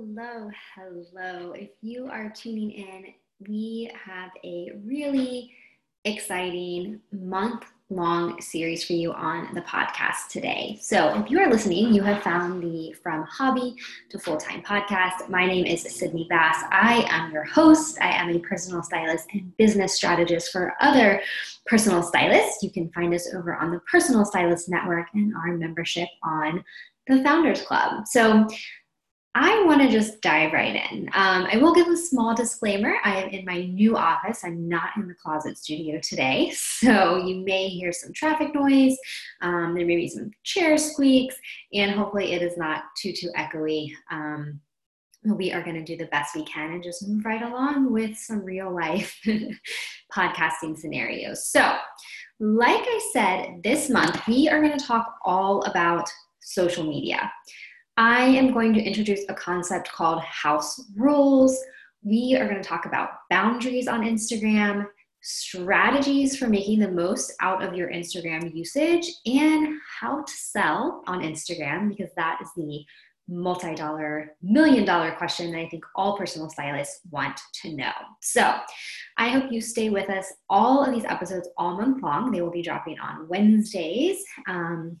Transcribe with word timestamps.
Hello, 0.00 0.50
hello. 0.74 1.52
If 1.52 1.68
you 1.82 2.06
are 2.06 2.32
tuning 2.34 2.70
in, 2.70 3.12
we 3.46 3.90
have 4.02 4.30
a 4.42 4.72
really 4.82 5.52
exciting 6.06 7.00
month 7.12 7.66
long 7.90 8.40
series 8.40 8.82
for 8.82 8.94
you 8.94 9.12
on 9.12 9.52
the 9.52 9.60
podcast 9.60 10.28
today. 10.30 10.78
So, 10.80 11.20
if 11.20 11.30
you 11.30 11.38
are 11.40 11.50
listening, 11.50 11.92
you 11.92 12.02
have 12.02 12.22
found 12.22 12.62
the 12.62 12.94
From 13.02 13.24
Hobby 13.24 13.76
to 14.08 14.18
Full 14.18 14.38
Time 14.38 14.62
podcast. 14.62 15.28
My 15.28 15.44
name 15.44 15.66
is 15.66 15.82
Sydney 15.82 16.26
Bass. 16.30 16.64
I 16.70 17.06
am 17.10 17.30
your 17.30 17.44
host. 17.44 17.98
I 18.00 18.08
am 18.08 18.30
a 18.30 18.38
personal 18.38 18.82
stylist 18.82 19.26
and 19.34 19.54
business 19.58 19.96
strategist 19.96 20.50
for 20.50 20.72
other 20.80 21.20
personal 21.66 22.02
stylists. 22.02 22.62
You 22.62 22.70
can 22.70 22.90
find 22.92 23.12
us 23.12 23.34
over 23.34 23.54
on 23.54 23.70
the 23.70 23.80
Personal 23.80 24.24
Stylist 24.24 24.70
Network 24.70 25.08
and 25.12 25.34
our 25.36 25.58
membership 25.58 26.08
on 26.22 26.64
the 27.06 27.22
Founders 27.22 27.60
Club. 27.62 28.06
So, 28.06 28.48
I 29.34 29.62
want 29.64 29.80
to 29.80 29.88
just 29.88 30.20
dive 30.22 30.52
right 30.52 30.74
in. 30.90 31.08
Um, 31.14 31.46
I 31.52 31.56
will 31.58 31.72
give 31.72 31.86
a 31.86 31.96
small 31.96 32.34
disclaimer. 32.34 32.96
I 33.04 33.22
am 33.22 33.28
in 33.28 33.44
my 33.44 33.62
new 33.62 33.96
office. 33.96 34.42
I'm 34.42 34.68
not 34.68 34.90
in 34.96 35.06
the 35.06 35.14
closet 35.14 35.56
studio 35.58 36.00
today. 36.02 36.52
So 36.80 37.18
you 37.18 37.44
may 37.44 37.68
hear 37.68 37.92
some 37.92 38.10
traffic 38.14 38.54
noise. 38.54 38.96
Um, 39.42 39.74
there 39.74 39.84
may 39.84 39.96
be 39.96 40.08
some 40.08 40.30
chair 40.44 40.78
squeaks, 40.78 41.36
and 41.74 41.90
hopefully 41.90 42.32
it 42.32 42.40
is 42.40 42.56
not 42.56 42.84
too, 42.96 43.12
too 43.12 43.28
echoey. 43.36 43.92
Um, 44.10 44.60
we 45.24 45.52
are 45.52 45.62
going 45.62 45.76
to 45.76 45.84
do 45.84 45.98
the 45.98 46.10
best 46.10 46.34
we 46.34 46.44
can 46.44 46.72
and 46.72 46.82
just 46.82 47.06
move 47.06 47.24
right 47.26 47.42
along 47.42 47.92
with 47.92 48.16
some 48.16 48.42
real 48.42 48.74
life 48.74 49.20
podcasting 50.12 50.78
scenarios. 50.78 51.46
So, 51.46 51.76
like 52.40 52.82
I 52.82 53.10
said, 53.12 53.62
this 53.62 53.90
month 53.90 54.26
we 54.26 54.48
are 54.48 54.62
going 54.62 54.78
to 54.78 54.84
talk 54.84 55.16
all 55.22 55.62
about 55.64 56.08
social 56.40 56.84
media. 56.84 57.30
I 58.00 58.22
am 58.24 58.54
going 58.54 58.72
to 58.72 58.82
introduce 58.82 59.26
a 59.28 59.34
concept 59.34 59.92
called 59.92 60.22
house 60.22 60.82
rules. 60.96 61.62
We 62.02 62.34
are 62.34 62.48
going 62.48 62.62
to 62.62 62.66
talk 62.66 62.86
about 62.86 63.10
boundaries 63.28 63.88
on 63.88 64.04
Instagram, 64.04 64.86
strategies 65.20 66.34
for 66.34 66.48
making 66.48 66.78
the 66.78 66.90
most 66.90 67.34
out 67.40 67.62
of 67.62 67.74
your 67.74 67.90
Instagram 67.90 68.54
usage, 68.54 69.06
and 69.26 69.78
how 70.00 70.22
to 70.22 70.32
sell 70.32 71.04
on 71.06 71.20
Instagram 71.20 71.90
because 71.90 72.08
that 72.16 72.38
is 72.40 72.48
the 72.56 72.82
multi 73.28 73.74
dollar, 73.74 74.34
million 74.40 74.86
dollar 74.86 75.12
question 75.12 75.52
that 75.52 75.58
I 75.58 75.68
think 75.68 75.84
all 75.94 76.16
personal 76.16 76.48
stylists 76.48 77.00
want 77.10 77.38
to 77.60 77.76
know. 77.76 77.92
So 78.22 78.56
I 79.18 79.28
hope 79.28 79.52
you 79.52 79.60
stay 79.60 79.90
with 79.90 80.08
us 80.08 80.24
all 80.48 80.82
of 80.82 80.94
these 80.94 81.04
episodes 81.04 81.50
all 81.58 81.76
month 81.76 82.02
long. 82.02 82.32
They 82.32 82.40
will 82.40 82.50
be 82.50 82.62
dropping 82.62 82.98
on 82.98 83.28
Wednesdays. 83.28 84.24
Um, 84.48 84.96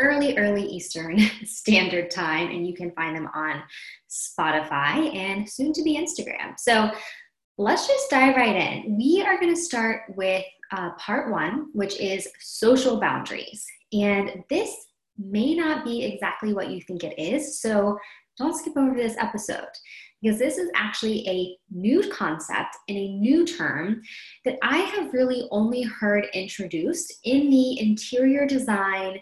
early, 0.00 0.36
early 0.36 0.64
Eastern 0.64 1.18
Standard 1.44 2.10
Time, 2.10 2.50
and 2.50 2.66
you 2.66 2.74
can 2.74 2.90
find 2.92 3.16
them 3.16 3.28
on 3.34 3.62
Spotify 4.10 5.14
and 5.14 5.48
soon 5.48 5.72
to 5.72 5.82
be 5.82 5.96
Instagram. 5.96 6.58
So 6.58 6.90
let's 7.58 7.86
just 7.86 8.10
dive 8.10 8.36
right 8.36 8.56
in. 8.56 8.96
We 8.96 9.22
are 9.22 9.38
going 9.38 9.54
to 9.54 9.60
start 9.60 10.02
with 10.16 10.44
uh, 10.72 10.90
part 10.92 11.30
one, 11.30 11.68
which 11.72 11.98
is 12.00 12.26
social 12.40 12.98
boundaries. 12.98 13.64
And 13.92 14.42
this 14.48 14.74
may 15.18 15.54
not 15.54 15.84
be 15.84 16.04
exactly 16.04 16.54
what 16.54 16.70
you 16.70 16.80
think 16.80 17.04
it 17.04 17.18
is. 17.18 17.60
So 17.60 17.98
don't 18.38 18.56
skip 18.56 18.76
over 18.76 18.94
this 18.94 19.16
episode 19.18 19.68
because 20.22 20.38
this 20.38 20.56
is 20.56 20.70
actually 20.74 21.28
a 21.28 21.56
new 21.70 22.08
concept 22.10 22.76
and 22.88 22.96
a 22.96 23.08
new 23.08 23.44
term 23.44 24.00
that 24.44 24.56
I 24.62 24.78
have 24.78 25.12
really 25.12 25.48
only 25.50 25.82
heard 25.82 26.26
introduced 26.32 27.12
in 27.24 27.50
the 27.50 27.80
interior 27.80 28.46
design 28.46 29.18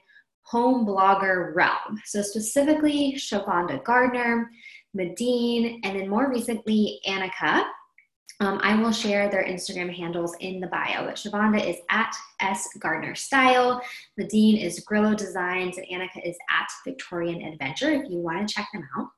home 0.51 0.85
blogger 0.85 1.55
realm. 1.55 2.01
So 2.05 2.23
specifically 2.23 3.15
Shavonda 3.17 3.85
Gardner, 3.85 4.51
Medina, 4.95 5.79
and 5.85 5.99
then 5.99 6.09
more 6.09 6.29
recently 6.29 7.01
Annika. 7.07 7.65
Um, 8.41 8.59
I 8.63 8.75
will 8.75 8.91
share 8.91 9.31
their 9.31 9.45
Instagram 9.45 9.95
handles 9.95 10.35
in 10.41 10.61
the 10.61 10.67
bio, 10.67 11.05
but 11.05 11.17
Shavonda 11.17 11.65
is 11.65 11.77
at 11.91 12.13
S 12.41 12.69
Gardner 12.79 13.15
Style, 13.15 13.81
Medina 14.17 14.59
is 14.59 14.81
Grillo 14.81 15.15
Designs, 15.15 15.77
and 15.77 15.87
Annika 15.87 16.27
is 16.27 16.37
at 16.51 16.69
Victorian 16.85 17.43
Adventure 17.43 17.91
if 17.91 18.11
you 18.11 18.19
want 18.19 18.49
to 18.49 18.55
check 18.55 18.67
them 18.73 18.89
out. 18.99 19.09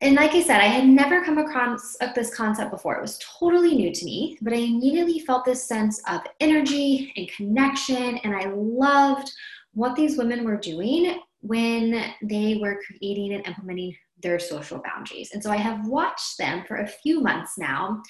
And 0.00 0.14
like 0.14 0.32
I 0.32 0.42
said, 0.42 0.60
I 0.60 0.66
had 0.66 0.86
never 0.86 1.24
come 1.24 1.38
across 1.38 1.96
this 2.14 2.32
concept 2.32 2.70
before. 2.70 2.96
It 2.96 3.02
was 3.02 3.18
totally 3.18 3.74
new 3.74 3.92
to 3.92 4.04
me, 4.04 4.38
but 4.40 4.52
I 4.52 4.56
immediately 4.56 5.20
felt 5.20 5.44
this 5.44 5.64
sense 5.64 6.00
of 6.08 6.20
energy 6.40 7.12
and 7.16 7.28
connection, 7.30 8.18
and 8.18 8.34
I 8.34 8.44
loved 8.54 9.32
what 9.78 9.94
these 9.94 10.18
women 10.18 10.44
were 10.44 10.56
doing 10.56 11.20
when 11.40 12.04
they 12.20 12.58
were 12.60 12.82
creating 12.84 13.32
and 13.32 13.46
implementing 13.46 13.94
their 14.20 14.40
social 14.40 14.82
boundaries. 14.84 15.30
And 15.32 15.40
so 15.40 15.52
I 15.52 15.56
have 15.56 15.86
watched 15.86 16.36
them 16.36 16.64
for 16.66 16.78
a 16.78 16.86
few 16.88 17.20
months 17.20 17.56
now 17.56 18.02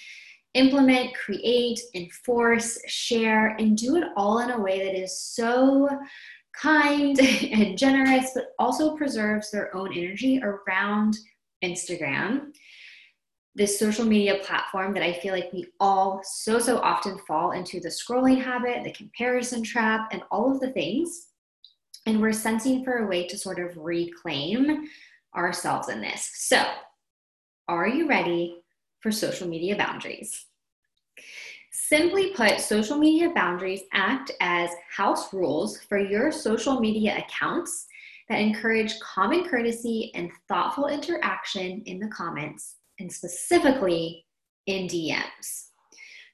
implement, 0.55 1.15
create, 1.15 1.79
enforce, 1.95 2.79
share, 2.87 3.49
and 3.59 3.77
do 3.77 3.97
it 3.97 4.05
all 4.17 4.39
in 4.39 4.51
a 4.51 4.59
way 4.59 4.83
that 4.83 4.99
is 4.99 5.21
so 5.21 5.91
kind 6.57 7.21
and 7.53 7.77
generous, 7.77 8.31
but 8.35 8.47
also 8.59 8.97
preserves 8.97 9.51
their 9.51 9.75
own 9.77 9.93
energy 9.93 10.41
around 10.43 11.19
Instagram, 11.63 12.47
this 13.55 13.79
social 13.79 14.07
media 14.07 14.39
platform 14.43 14.95
that 14.95 15.03
I 15.03 15.13
feel 15.13 15.35
like 15.35 15.53
we 15.53 15.67
all 15.81 16.23
so, 16.25 16.59
so 16.59 16.79
often 16.79 17.19
fall 17.29 17.51
into 17.51 17.79
the 17.79 17.91
scrolling 17.91 18.43
habit, 18.43 18.85
the 18.85 18.93
comparison 18.93 19.63
trap, 19.63 20.09
and 20.13 20.23
all 20.31 20.51
of 20.51 20.61
the 20.61 20.71
things 20.71 21.27
and 22.09 22.23
we're 22.23 22.33
sensing 22.33 22.83
for 22.83 22.99
a 22.99 23.07
way 23.07 23.27
to 23.27 23.37
sort 23.37 23.59
of 23.59 23.77
reclaim 23.77 24.89
ourselves 25.37 25.91
in 25.91 26.01
this. 26.01 26.31
So, 26.37 26.65
are 27.69 27.87
you 27.87 28.09
ready 28.09 28.63
for 29.01 29.13
social 29.13 29.47
media 29.47 29.77
boundaries? 29.77 30.47
Simply 31.71 32.33
put, 32.33 32.61
social 32.61 32.97
media 32.97 33.31
boundaries 33.35 33.83
act 33.93 34.31
as 34.41 34.71
house 34.91 35.35
rules 35.35 35.83
for 35.83 35.99
your 35.99 36.33
social 36.33 36.81
media 36.81 37.19
accounts 37.19 37.87
that 38.31 38.41
encourage 38.41 38.99
common 39.01 39.45
courtesy 39.45 40.11
and 40.15 40.31
thoughtful 40.49 40.87
interaction 40.87 41.83
in 41.85 41.99
the 41.99 42.09
comments, 42.09 42.77
and 42.99 43.13
specifically 43.13 44.25
in 44.67 44.87
DMs. 44.87 45.67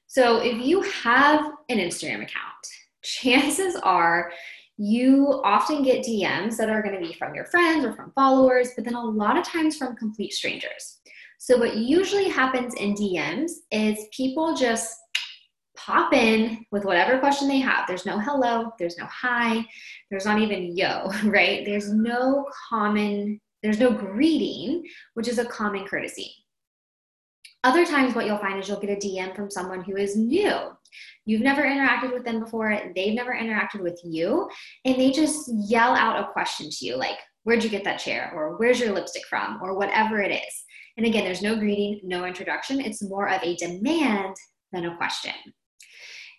So, 0.07 0.37
if 0.37 0.65
you 0.65 0.81
have 0.83 1.51
an 1.67 1.79
Instagram 1.79 2.23
account, 2.23 2.65
chances 3.03 3.75
are 3.75 4.31
you 4.77 5.41
often 5.43 5.83
get 5.83 6.05
DMs 6.05 6.57
that 6.57 6.69
are 6.69 6.81
going 6.81 6.95
to 6.95 7.07
be 7.07 7.13
from 7.13 7.33
your 7.33 7.45
friends 7.45 7.85
or 7.85 7.93
from 7.93 8.11
followers, 8.11 8.71
but 8.75 8.83
then 8.83 8.95
a 8.95 9.03
lot 9.03 9.37
of 9.37 9.45
times 9.45 9.77
from 9.77 9.95
complete 9.95 10.33
strangers. 10.33 10.99
So, 11.37 11.57
what 11.57 11.77
usually 11.77 12.27
happens 12.27 12.73
in 12.75 12.93
DMs 12.93 13.51
is 13.71 14.05
people 14.11 14.55
just 14.55 14.93
pop 15.77 16.13
in 16.13 16.65
with 16.71 16.85
whatever 16.85 17.19
question 17.19 17.47
they 17.47 17.59
have. 17.59 17.87
There's 17.87 18.05
no 18.05 18.19
hello, 18.19 18.71
there's 18.79 18.97
no 18.97 19.05
hi, 19.05 19.65
there's 20.09 20.25
not 20.25 20.39
even 20.39 20.75
yo, 20.75 21.09
right? 21.25 21.65
There's 21.65 21.93
no 21.93 22.45
common, 22.69 23.39
there's 23.63 23.79
no 23.79 23.91
greeting, 23.91 24.83
which 25.13 25.27
is 25.27 25.37
a 25.37 25.45
common 25.45 25.85
courtesy. 25.85 26.33
Other 27.63 27.85
times, 27.85 28.13
what 28.13 28.25
you'll 28.25 28.37
find 28.37 28.59
is 28.59 28.67
you'll 28.67 28.79
get 28.79 28.91
a 28.91 29.07
DM 29.07 29.35
from 29.35 29.49
someone 29.49 29.83
who 29.83 29.95
is 29.95 30.15
new 30.15 30.71
You've 31.25 31.41
never 31.41 31.63
interacted 31.63 32.13
with 32.13 32.25
them 32.25 32.39
before, 32.39 32.79
they've 32.95 33.15
never 33.15 33.33
interacted 33.33 33.81
with 33.81 33.99
you, 34.03 34.49
and 34.85 34.95
they 34.95 35.11
just 35.11 35.49
yell 35.67 35.95
out 35.95 36.19
a 36.19 36.31
question 36.31 36.69
to 36.69 36.85
you 36.85 36.97
like, 36.97 37.17
Where'd 37.43 37.63
you 37.63 37.69
get 37.69 37.83
that 37.83 37.99
chair? 37.99 38.31
Or 38.35 38.57
where's 38.57 38.79
your 38.79 38.91
lipstick 38.91 39.27
from? 39.29 39.59
Or 39.61 39.77
whatever 39.77 40.19
it 40.19 40.31
is. 40.31 40.63
And 40.97 41.05
again, 41.05 41.23
there's 41.23 41.43
no 41.43 41.55
greeting, 41.55 42.01
no 42.03 42.25
introduction. 42.25 42.81
It's 42.81 43.03
more 43.03 43.29
of 43.29 43.41
a 43.43 43.55
demand 43.57 44.35
than 44.71 44.85
a 44.85 44.97
question. 44.97 45.33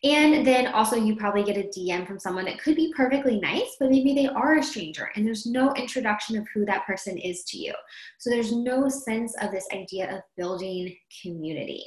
And 0.04 0.46
then 0.46 0.68
also, 0.68 0.96
you 0.96 1.16
probably 1.16 1.42
get 1.42 1.56
a 1.56 1.68
DM 1.68 2.06
from 2.06 2.18
someone 2.18 2.44
that 2.44 2.60
could 2.60 2.76
be 2.76 2.92
perfectly 2.94 3.40
nice, 3.40 3.76
but 3.80 3.90
maybe 3.90 4.14
they 4.14 4.26
are 4.26 4.58
a 4.58 4.62
stranger 4.62 5.10
and 5.16 5.26
there's 5.26 5.46
no 5.46 5.72
introduction 5.74 6.36
of 6.36 6.46
who 6.52 6.64
that 6.66 6.86
person 6.86 7.16
is 7.16 7.44
to 7.44 7.58
you. 7.58 7.72
So 8.18 8.28
there's 8.30 8.52
no 8.52 8.88
sense 8.88 9.34
of 9.40 9.52
this 9.52 9.66
idea 9.72 10.14
of 10.14 10.22
building 10.36 10.94
community. 11.22 11.86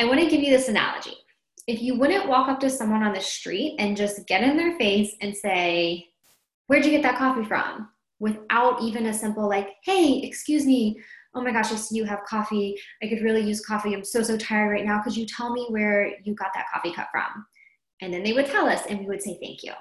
I 0.00 0.04
want 0.04 0.18
to 0.18 0.30
give 0.30 0.42
you 0.42 0.50
this 0.50 0.68
analogy 0.68 1.14
if 1.66 1.82
you 1.82 1.98
wouldn't 1.98 2.26
walk 2.26 2.48
up 2.48 2.58
to 2.60 2.70
someone 2.70 3.02
on 3.02 3.12
the 3.12 3.20
street 3.20 3.76
and 3.78 3.98
just 3.98 4.26
get 4.26 4.42
in 4.42 4.56
their 4.56 4.78
face 4.78 5.14
and 5.20 5.36
say, 5.36 6.06
Where'd 6.68 6.86
you 6.86 6.90
get 6.90 7.02
that 7.02 7.18
coffee 7.18 7.44
from? 7.44 7.88
without 8.18 8.82
even 8.82 9.06
a 9.06 9.14
simple, 9.14 9.46
like, 9.46 9.68
Hey, 9.84 10.22
excuse 10.22 10.64
me. 10.64 10.98
Oh 11.34 11.42
my 11.42 11.52
gosh, 11.52 11.70
I 11.70 11.76
see 11.76 11.96
you 11.96 12.04
have 12.06 12.24
coffee. 12.26 12.78
I 13.02 13.08
could 13.08 13.20
really 13.20 13.42
use 13.42 13.64
coffee. 13.64 13.92
I'm 13.92 14.02
so, 14.02 14.22
so 14.22 14.38
tired 14.38 14.70
right 14.70 14.86
now. 14.86 15.02
Could 15.02 15.14
you 15.14 15.26
tell 15.26 15.52
me 15.52 15.66
where 15.68 16.14
you 16.24 16.34
got 16.34 16.50
that 16.54 16.66
coffee 16.72 16.94
cup 16.94 17.08
from? 17.12 17.44
And 18.00 18.12
then 18.12 18.22
they 18.22 18.32
would 18.32 18.46
tell 18.46 18.66
us, 18.66 18.86
and 18.86 19.00
we 19.00 19.06
would 19.06 19.22
say, 19.22 19.38
Thank 19.42 19.62
you. 19.62 19.72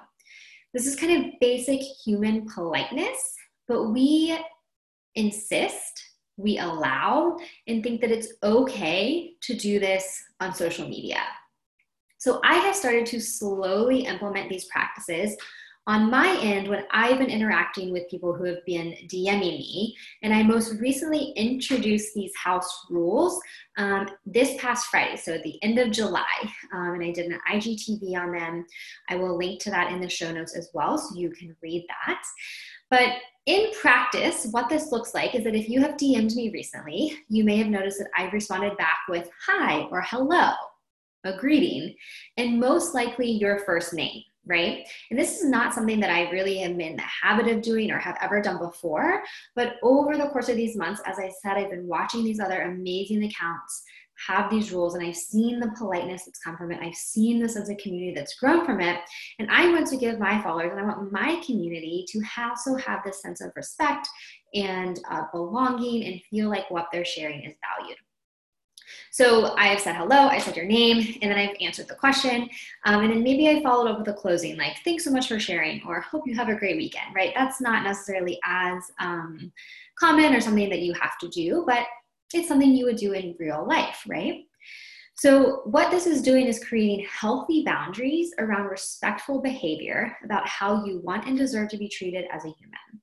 This 0.74 0.86
is 0.86 0.98
kind 0.98 1.26
of 1.26 1.32
basic 1.40 1.80
human 1.80 2.46
politeness, 2.54 3.36
but 3.70 3.86
we 3.86 4.38
insist, 5.16 6.09
we 6.40 6.58
allow, 6.58 7.38
and 7.68 7.84
think 7.84 8.02
that 8.02 8.12
it's 8.12 8.34
okay 8.44 9.34
to 9.42 9.56
do 9.56 9.80
this 9.80 10.24
on 10.40 10.54
social 10.56 10.88
media. 10.88 11.20
So 12.18 12.40
I 12.44 12.56
have 12.56 12.76
started 12.76 13.06
to 13.08 13.20
slowly 13.20 14.06
implement 14.06 14.50
these 14.50 14.66
practices 14.66 15.36
on 15.90 16.12
my 16.12 16.38
end, 16.44 16.68
when 16.68 16.84
I've 16.92 17.18
been 17.18 17.32
interacting 17.32 17.92
with 17.92 18.08
people 18.12 18.32
who 18.32 18.44
have 18.44 18.64
been 18.64 18.96
DMing 19.08 19.58
me, 19.58 19.98
and 20.22 20.32
I 20.32 20.44
most 20.44 20.80
recently 20.80 21.34
introduced 21.36 22.14
these 22.14 22.32
house 22.36 22.86
rules 22.92 23.42
um, 23.78 24.08
this 24.24 24.54
past 24.60 24.86
Friday, 24.92 25.16
so 25.16 25.34
at 25.34 25.42
the 25.42 25.58
end 25.64 25.80
of 25.80 25.90
July, 25.90 26.24
um, 26.76 26.94
and 26.94 27.04
I 27.04 27.12
did 27.12 27.32
an 27.32 27.40
IGTV 27.52 28.16
on 28.16 28.34
them. 28.34 28.68
I 29.10 29.16
will 29.16 29.36
link 29.36 29.60
to 29.62 29.72
that 29.72 29.92
in 29.92 30.00
the 30.00 30.08
show 30.08 30.32
notes 30.32 30.56
as 30.56 30.70
well, 30.76 30.96
so 31.00 31.16
you 31.16 31.32
can 31.32 31.56
read 31.64 31.88
that. 32.06 32.22
But 32.90 33.10
in 33.46 33.72
practice, 33.82 34.48
what 34.52 34.70
this 34.70 34.92
looks 34.92 35.14
like 35.14 35.34
is 35.36 35.44
that 35.44 35.56
if 35.56 35.70
you 35.70 35.82
have 35.82 35.98
DM'd 35.98 36.36
me 36.36 36.52
recently, 36.52 37.18
you 37.30 37.44
may 37.44 37.58
have 37.58 37.68
noticed 37.68 38.00
that 38.00 38.12
I've 38.16 38.34
responded 38.34 38.78
back 38.78 39.00
with 39.08 39.30
hi 39.46 39.82
or 39.92 40.02
hello, 40.02 40.52
a 41.24 41.38
greeting, 41.38 41.96
and 42.38 42.60
most 42.60 42.94
likely 42.94 43.30
your 43.30 43.60
first 43.60 43.94
name 43.94 44.22
right? 44.50 44.88
And 45.10 45.20
this 45.20 45.40
is 45.40 45.46
not 45.48 45.74
something 45.74 46.00
that 46.00 46.10
I 46.10 46.30
really 46.32 46.62
am 46.62 46.82
in 46.82 46.96
the 46.96 47.04
habit 47.04 47.48
of 47.48 47.62
doing 47.62 47.92
or 47.92 48.00
have 48.00 48.18
ever 48.20 48.42
done 48.42 48.58
before. 48.58 49.22
But 49.56 49.76
over 49.84 50.18
the 50.18 50.30
course 50.30 50.50
of 50.50 50.56
these 50.56 50.76
months, 50.76 51.02
as 51.06 51.20
I 51.20 51.32
said, 51.42 51.58
I've 51.58 51.70
been 51.70 51.88
watching 51.88 52.24
these 52.24 52.40
other 52.40 52.64
amazing 52.64 53.24
accounts 53.24 53.84
have 54.28 54.50
these 54.50 54.72
rules 54.72 54.96
and 54.96 55.06
I've 55.06 55.16
seen 55.16 55.60
the 55.60 55.72
politeness 55.78 56.26
that's 56.26 56.40
come 56.40 56.58
from 56.58 56.72
it. 56.72 56.80
I've 56.82 56.96
seen 56.96 57.40
this 57.40 57.56
as 57.56 57.70
a 57.70 57.76
community 57.76 58.14
that's 58.14 58.36
grown 58.36 58.66
from 58.66 58.82
it. 58.82 59.00
And 59.40 59.50
I 59.50 59.70
want 59.72 59.88
to 59.88 59.98
give 59.98 60.20
my 60.20 60.42
followers 60.42 60.72
and 60.72 60.80
I 60.80 60.84
want 60.84 61.12
my 61.12 61.42
community 61.46 62.06
to 62.10 62.22
also 62.38 62.76
have 62.76 63.04
this 63.04 63.22
sense 63.22 63.42
of 63.42 63.52
respect 63.56 64.08
and 64.54 65.00
uh, 65.10 65.24
belonging 65.32 66.06
and 66.06 66.22
feel 66.30 66.50
like 66.50 66.70
what 66.70 66.88
they're 66.92 67.06
sharing 67.06 67.44
is 67.44 67.56
valued. 67.78 67.98
So 69.12 69.56
I 69.56 69.68
have 69.68 69.80
said 69.80 69.96
hello, 69.96 70.28
I 70.28 70.40
said 70.40 70.56
your 70.56 70.66
name, 70.66 71.18
and 71.22 71.32
then 71.32 71.38
I've 71.38 71.56
answered 71.62 71.88
the 71.88 71.96
question. 71.96 72.50
Um, 72.86 73.04
and 73.04 73.12
then 73.12 73.24
maybe 73.24 73.50
I 73.50 73.62
followed 73.62 73.90
up 73.90 74.00
with 74.00 74.08
a 74.08 74.14
closing 74.14 74.58
like, 74.58 74.78
thanks 74.84 75.04
so 75.04 75.12
much 75.12 75.28
for 75.28 75.40
sharing, 75.40 75.82
or 75.88 76.02
hope 76.02 76.24
you 76.26 76.36
have 76.36 76.50
a 76.50 76.56
great 76.56 76.78
weekend, 76.78 77.16
right? 77.16 77.34
That's 77.36 77.62
not 77.62 77.84
necessarily 77.84 78.40
as 78.46 78.84
um, 79.00 79.52
common 79.98 80.34
or 80.34 80.42
something 80.42 80.70
that 80.70 80.82
you 80.82 80.94
have 80.94 81.18
to 81.20 81.28
do, 81.30 81.64
but 81.68 81.86
it's 82.34 82.48
something 82.48 82.72
you 82.72 82.86
would 82.86 82.98
do 82.98 83.14
in 83.14 83.36
real 83.40 83.66
life, 83.68 84.04
right? 84.08 84.46
So, 85.16 85.62
what 85.66 85.92
this 85.92 86.08
is 86.08 86.22
doing 86.22 86.48
is 86.48 86.64
creating 86.64 87.06
healthy 87.10 87.64
boundaries 87.66 88.32
around 88.40 88.68
respectful 88.68 89.42
behavior 89.42 90.16
about 90.24 90.48
how 90.48 90.86
you 90.86 91.02
want 91.02 91.28
and 91.28 91.38
deserve 91.38 91.70
to 91.70 91.78
be 91.78 91.90
treated 91.90 92.26
as 92.32 92.46
a 92.46 92.54
human. 92.58 93.02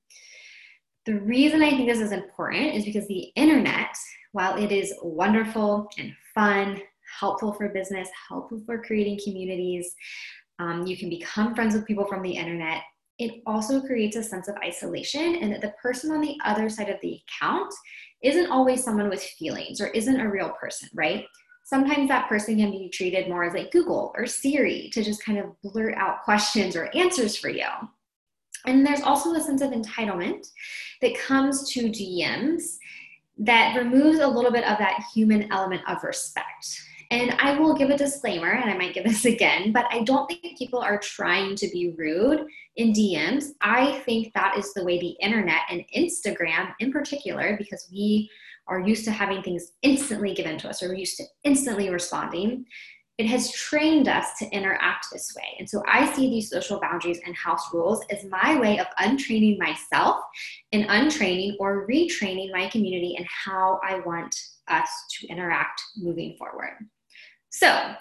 The 1.05 1.19
reason 1.21 1.61
I 1.61 1.69
think 1.69 1.87
this 1.87 1.99
is 1.99 2.11
important 2.11 2.73
is 2.73 2.85
because 2.85 3.07
the 3.07 3.31
internet 3.35 3.95
while 4.37 4.57
it 4.57 4.71
is 4.71 4.93
wonderful 5.01 5.87
and 5.97 6.13
fun, 6.35 6.79
helpful 7.19 7.53
for 7.53 7.69
business, 7.69 8.09
helpful 8.29 8.61
for 8.65 8.83
creating 8.83 9.19
communities, 9.23 9.95
um, 10.59 10.85
you 10.85 10.97
can 10.97 11.09
become 11.09 11.55
friends 11.55 11.73
with 11.73 11.85
people 11.85 12.05
from 12.05 12.21
the 12.21 12.31
internet. 12.31 12.83
It 13.19 13.41
also 13.47 13.81
creates 13.81 14.15
a 14.15 14.21
sense 14.21 14.47
of 14.47 14.55
isolation, 14.57 15.37
and 15.37 15.51
that 15.51 15.61
the 15.61 15.73
person 15.81 16.11
on 16.11 16.21
the 16.21 16.37
other 16.45 16.69
side 16.69 16.89
of 16.89 17.01
the 17.01 17.19
account 17.41 17.73
isn't 18.23 18.51
always 18.51 18.83
someone 18.83 19.09
with 19.09 19.21
feelings 19.21 19.79
or 19.79 19.87
isn't 19.87 20.19
a 20.19 20.29
real 20.29 20.49
person, 20.59 20.89
right? 20.93 21.25
Sometimes 21.65 22.07
that 22.07 22.29
person 22.29 22.57
can 22.57 22.71
be 22.71 22.89
treated 22.89 23.27
more 23.27 23.43
as 23.43 23.53
like 23.53 23.71
Google 23.71 24.13
or 24.15 24.25
Siri 24.25 24.89
to 24.93 25.03
just 25.03 25.23
kind 25.23 25.37
of 25.37 25.61
blurt 25.61 25.95
out 25.95 26.23
questions 26.23 26.75
or 26.75 26.89
answers 26.95 27.35
for 27.35 27.49
you. 27.49 27.67
And 28.65 28.85
there's 28.85 29.01
also 29.01 29.33
a 29.33 29.41
sense 29.41 29.61
of 29.61 29.71
entitlement 29.71 30.47
that 31.01 31.17
comes 31.17 31.69
to 31.71 31.89
DMs 31.89 32.77
that 33.39 33.77
removes 33.77 34.19
a 34.19 34.27
little 34.27 34.51
bit 34.51 34.63
of 34.63 34.77
that 34.79 35.03
human 35.13 35.51
element 35.51 35.81
of 35.87 36.03
respect. 36.03 36.81
And 37.09 37.31
I 37.39 37.57
will 37.57 37.73
give 37.73 37.89
a 37.89 37.97
disclaimer, 37.97 38.51
and 38.51 38.69
I 38.69 38.77
might 38.77 38.93
give 38.93 39.05
this 39.05 39.25
again, 39.33 39.71
but 39.71 39.85
I 39.91 40.03
don't 40.03 40.27
think 40.27 40.57
people 40.57 40.79
are 40.79 40.99
trying 40.99 41.55
to 41.55 41.67
be 41.69 41.93
rude 41.97 42.45
in 42.75 42.93
DMs. 42.93 43.45
I 43.61 43.99
think 43.99 44.33
that 44.33 44.57
is 44.57 44.73
the 44.73 44.83
way 44.83 44.99
the 44.99 45.15
internet 45.21 45.61
and 45.69 45.83
Instagram, 45.95 46.73
in 46.79 46.91
particular, 46.91 47.55
because 47.57 47.87
we 47.91 48.29
are 48.67 48.81
used 48.81 49.05
to 49.05 49.11
having 49.11 49.41
things 49.41 49.71
instantly 49.81 50.33
given 50.33 50.57
to 50.59 50.69
us, 50.69 50.83
or 50.83 50.89
we're 50.89 50.95
used 50.95 51.17
to 51.17 51.23
instantly 51.43 51.89
responding 51.89 52.65
it 53.17 53.25
has 53.25 53.51
trained 53.51 54.07
us 54.07 54.37
to 54.37 54.47
interact 54.51 55.07
this 55.11 55.33
way. 55.35 55.55
And 55.57 55.67
so 55.67 55.83
I 55.87 56.11
see 56.13 56.29
these 56.29 56.51
social 56.51 56.79
boundaries 56.79 57.19
and 57.25 57.35
house 57.35 57.73
rules 57.73 58.05
as 58.11 58.23
my 58.25 58.59
way 58.59 58.77
of 58.77 58.85
untraining 58.99 59.57
myself 59.57 60.17
and 60.71 60.85
untraining 60.87 61.57
or 61.59 61.87
retraining 61.87 62.51
my 62.51 62.69
community 62.69 63.15
and 63.17 63.25
how 63.27 63.79
I 63.83 63.99
want 64.01 64.35
us 64.67 64.89
to 65.19 65.27
interact 65.27 65.81
moving 65.97 66.35
forward. 66.37 66.73
So, 67.49 67.95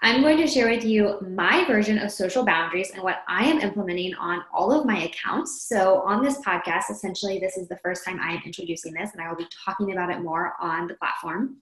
I'm 0.00 0.22
going 0.22 0.36
to 0.38 0.46
share 0.46 0.70
with 0.70 0.84
you 0.84 1.18
my 1.28 1.64
version 1.64 1.98
of 1.98 2.12
social 2.12 2.44
boundaries 2.44 2.92
and 2.94 3.02
what 3.02 3.22
I 3.26 3.44
am 3.44 3.58
implementing 3.58 4.14
on 4.14 4.44
all 4.54 4.70
of 4.70 4.86
my 4.86 5.04
accounts. 5.04 5.66
So, 5.68 6.02
on 6.02 6.22
this 6.22 6.38
podcast, 6.38 6.90
essentially, 6.90 7.38
this 7.38 7.56
is 7.56 7.68
the 7.68 7.78
first 7.78 8.04
time 8.04 8.20
I 8.20 8.34
am 8.34 8.42
introducing 8.46 8.92
this, 8.92 9.10
and 9.12 9.20
I 9.20 9.28
will 9.28 9.36
be 9.36 9.48
talking 9.64 9.92
about 9.92 10.10
it 10.10 10.20
more 10.20 10.54
on 10.60 10.86
the 10.86 10.94
platform 10.94 11.56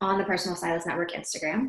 on 0.00 0.18
the 0.18 0.24
Personal 0.24 0.56
Stylist 0.56 0.86
Network 0.86 1.12
Instagram. 1.12 1.68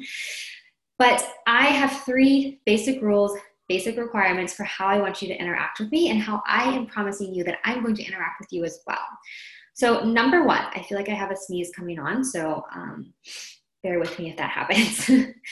But 0.97 1.27
I 1.47 1.65
have 1.67 2.03
three 2.03 2.59
basic 2.65 3.01
rules, 3.01 3.37
basic 3.67 3.97
requirements 3.97 4.53
for 4.53 4.63
how 4.63 4.87
I 4.87 4.99
want 4.99 5.21
you 5.21 5.27
to 5.29 5.39
interact 5.39 5.79
with 5.79 5.91
me 5.91 6.09
and 6.09 6.19
how 6.19 6.41
I 6.45 6.63
am 6.73 6.87
promising 6.87 7.33
you 7.33 7.43
that 7.45 7.59
I'm 7.63 7.83
going 7.83 7.95
to 7.95 8.03
interact 8.03 8.41
with 8.41 8.51
you 8.51 8.65
as 8.65 8.81
well. 8.87 8.97
So, 9.75 10.03
number 10.03 10.43
one, 10.43 10.65
I 10.75 10.81
feel 10.83 10.97
like 10.97 11.09
I 11.09 11.13
have 11.13 11.31
a 11.31 11.37
sneeze 11.37 11.71
coming 11.75 11.99
on, 11.99 12.23
so 12.23 12.65
um, 12.73 13.13
bear 13.83 13.99
with 13.99 14.17
me 14.19 14.29
if 14.29 14.37
that 14.37 14.49
happens. 14.49 15.09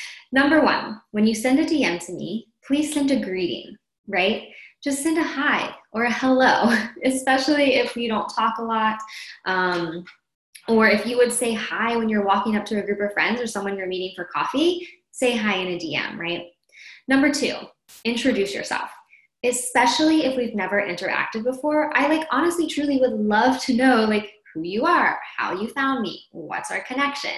number 0.32 0.62
one, 0.62 1.02
when 1.12 1.26
you 1.26 1.34
send 1.34 1.60
a 1.60 1.66
DM 1.66 2.04
to 2.06 2.14
me, 2.14 2.48
please 2.66 2.94
send 2.94 3.12
a 3.12 3.20
greeting, 3.20 3.76
right? 4.08 4.50
Just 4.84 5.02
send 5.02 5.18
a 5.18 5.24
hi 5.24 5.74
or 5.94 6.04
a 6.04 6.14
hello, 6.14 6.76
especially 7.04 7.76
if 7.76 7.96
you 7.96 8.08
don't 8.08 8.30
talk 8.30 8.58
a 8.58 8.64
lot. 8.64 9.00
Um, 9.46 10.06
or 10.68 10.88
if 10.88 11.06
you 11.06 11.18
would 11.18 11.32
say 11.32 11.54
hi 11.54 11.96
when 11.96 12.10
you're 12.10 12.26
walking 12.26 12.58
up 12.58 12.66
to 12.66 12.80
a 12.80 12.86
group 12.86 13.00
of 13.00 13.14
friends 13.14 13.40
or 13.40 13.48
someone 13.48 13.78
you're 13.78 13.88
meeting 13.88 14.14
for 14.16 14.26
coffee, 14.26 14.88
say 15.12 15.36
hi 15.36 15.56
in 15.56 15.68
a 15.68 15.80
DM, 15.80 16.18
right? 16.18 16.48
Number 17.08 17.32
two, 17.32 17.56
introduce 18.04 18.54
yourself. 18.54 18.90
Especially 19.44 20.26
if 20.26 20.36
we've 20.36 20.56
never 20.56 20.82
interacted 20.82 21.44
before, 21.44 21.96
I 21.96 22.08
like 22.08 22.28
honestly, 22.32 22.68
truly 22.68 23.00
would 23.00 23.14
love 23.14 23.62
to 23.62 23.76
know 23.76 24.04
like 24.04 24.34
who 24.54 24.64
you 24.64 24.86
are, 24.86 25.20
how 25.38 25.54
you 25.54 25.70
found 25.70 26.02
me, 26.02 26.24
what's 26.32 26.72
our 26.72 26.82
connection. 26.82 27.32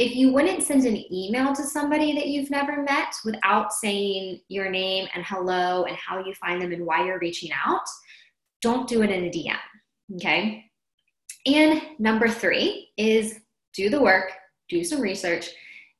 If 0.00 0.16
you 0.16 0.32
wouldn't 0.32 0.62
send 0.62 0.86
an 0.86 1.04
email 1.12 1.52
to 1.52 1.62
somebody 1.62 2.14
that 2.14 2.28
you've 2.28 2.48
never 2.48 2.82
met 2.82 3.14
without 3.22 3.70
saying 3.70 4.40
your 4.48 4.70
name 4.70 5.06
and 5.14 5.22
hello 5.26 5.84
and 5.84 5.94
how 5.94 6.24
you 6.24 6.34
find 6.36 6.62
them 6.62 6.72
and 6.72 6.86
why 6.86 7.04
you're 7.04 7.18
reaching 7.18 7.50
out, 7.52 7.84
don't 8.62 8.88
do 8.88 9.02
it 9.02 9.10
in 9.10 9.26
a 9.26 9.30
DM. 9.30 9.58
Okay. 10.16 10.64
And 11.44 11.82
number 11.98 12.28
three 12.28 12.88
is 12.96 13.40
do 13.74 13.90
the 13.90 14.00
work, 14.00 14.32
do 14.70 14.82
some 14.84 15.02
research, 15.02 15.50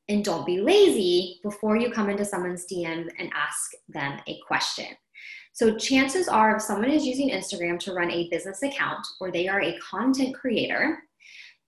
and 0.09 0.25
don't 0.25 0.47
be 0.47 0.61
lazy 0.61 1.39
before 1.43 1.77
you 1.77 1.91
come 1.91 2.09
into 2.09 2.25
someone's 2.25 2.65
DM 2.65 3.07
and 3.19 3.31
ask 3.35 3.69
them 3.87 4.19
a 4.27 4.39
question. 4.47 4.87
So, 5.53 5.77
chances 5.77 6.27
are, 6.27 6.55
if 6.55 6.63
someone 6.63 6.89
is 6.89 7.05
using 7.05 7.29
Instagram 7.29 7.77
to 7.81 7.93
run 7.93 8.09
a 8.09 8.29
business 8.29 8.63
account 8.63 9.05
or 9.19 9.31
they 9.31 9.47
are 9.47 9.61
a 9.61 9.77
content 9.77 10.33
creator, 10.33 11.03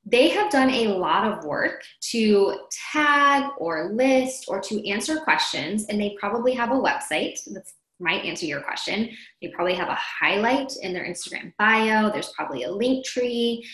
they 0.05 0.29
have 0.29 0.51
done 0.51 0.69
a 0.69 0.87
lot 0.87 1.25
of 1.25 1.45
work 1.45 1.83
to 2.11 2.57
tag 2.91 3.49
or 3.57 3.93
list 3.93 4.45
or 4.47 4.59
to 4.61 4.89
answer 4.89 5.19
questions, 5.21 5.85
and 5.87 5.99
they 5.99 6.15
probably 6.19 6.53
have 6.53 6.71
a 6.71 6.75
website 6.75 7.43
that 7.53 7.63
might 7.99 8.25
answer 8.25 8.45
your 8.45 8.61
question. 8.61 9.09
They 9.41 9.49
probably 9.49 9.75
have 9.75 9.87
a 9.87 9.97
highlight 9.97 10.73
in 10.81 10.93
their 10.93 11.05
Instagram 11.05 11.53
bio, 11.57 12.11
there's 12.11 12.33
probably 12.35 12.63
a 12.63 12.71
link 12.71 13.05
tree 13.05 13.65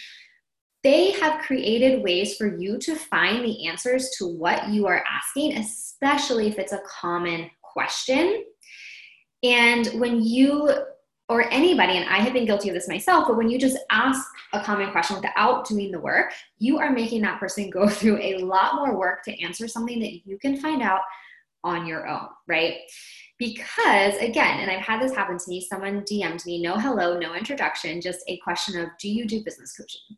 they 0.84 1.12
have 1.12 1.42
created 1.42 2.04
ways 2.04 2.36
for 2.36 2.58
you 2.58 2.78
to 2.80 2.96
find 2.96 3.44
the 3.44 3.68
answers 3.68 4.12
to 4.18 4.28
what 4.28 4.70
you 4.70 4.88
are 4.88 5.04
asking, 5.10 5.58
especially 5.58 6.48
if 6.48 6.58
it's 6.58 6.72
a 6.72 6.82
common 6.88 7.50
question. 7.62 8.46
And 9.44 9.88
when 10.00 10.24
you, 10.24 10.72
or 11.30 11.44
anybody, 11.52 11.94
and 11.94 12.10
I 12.10 12.18
have 12.18 12.34
been 12.34 12.46
guilty 12.46 12.70
of 12.70 12.76
this 12.76 12.88
myself, 12.88 13.28
but 13.28 13.38
when 13.38 13.50
you 13.50 13.60
just 13.60 13.78
ask 13.92 14.28
a 14.52 14.62
common 14.62 14.92
question 14.92 15.16
without 15.16 15.68
doing 15.68 15.92
the 15.92 16.00
work, 16.00 16.34
you 16.58 16.80
are 16.80 16.92
making 16.92 17.22
that 17.22 17.40
person 17.40 17.70
go 17.70 17.88
through 17.88 18.18
a 18.18 18.40
lot 18.40 18.76
more 18.76 18.98
work 18.98 19.24
to 19.24 19.44
answer 19.44 19.68
something 19.68 20.00
that 20.00 20.28
you 20.28 20.40
can 20.40 20.58
find 20.58 20.82
out 20.82 21.02
on 21.64 21.86
your 21.86 22.08
own, 22.08 22.28
right? 22.48 22.78
Because 23.38 24.16
again, 24.18 24.60
and 24.60 24.72
I've 24.72 24.86
had 24.86 25.02
this 25.02 25.16
happen 25.16 25.38
to 25.38 25.50
me, 25.50 25.62
someone 25.62 26.02
DM'd 26.02 26.46
me, 26.46 26.62
no 26.62 26.78
hello, 26.78 27.18
no 27.18 27.36
introduction, 27.36 28.02
just 28.02 28.20
a 28.28 28.38
question 28.38 28.80
of, 28.80 28.90
do 29.00 29.08
you 29.08 29.26
do 29.26 29.44
business 29.44 29.78
coaching? 29.78 30.18